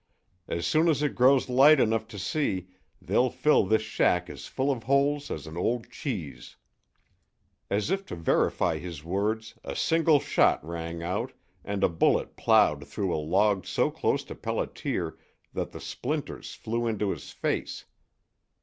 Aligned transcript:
As 0.47 0.65
soon 0.65 0.89
as 0.89 1.03
it 1.03 1.13
grows 1.13 1.47
light 1.47 1.79
enough 1.79 2.07
to 2.07 2.17
see 2.17 2.69
they'll 2.99 3.29
fill 3.29 3.63
this 3.67 3.83
shack 3.83 4.31
as 4.31 4.47
full 4.47 4.71
of 4.71 4.85
holes 4.85 5.29
as 5.29 5.45
an 5.45 5.55
old 5.57 5.91
cheese." 5.91 6.55
As 7.69 7.91
if 7.91 8.03
to 8.07 8.15
verify 8.15 8.79
his 8.79 9.03
words 9.03 9.59
a 9.63 9.75
single 9.75 10.19
shot 10.19 10.65
rang 10.65 11.03
out 11.03 11.33
and 11.63 11.83
a 11.83 11.87
bullet 11.87 12.35
plowed 12.35 12.87
through 12.87 13.13
a 13.13 13.21
log 13.21 13.67
so 13.67 13.91
close 13.91 14.23
to 14.23 14.33
Pelliter 14.33 15.17
that 15.53 15.69
the 15.71 15.79
splinters 15.79 16.55
flew 16.55 16.87
into 16.87 17.11
his 17.11 17.29
face. 17.29 17.85